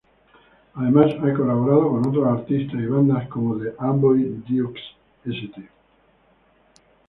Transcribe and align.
Además 0.73 1.13
ha 1.13 1.31
colaborado 1.31 1.89
con 1.91 2.07
otros 2.07 2.25
artistas 2.39 2.79
y 2.81 2.87
bandas 2.87 3.27
como 3.29 3.55
The 3.59 3.73
Amboy 3.77 4.41
Dukes, 4.49 4.81
St. 5.25 5.69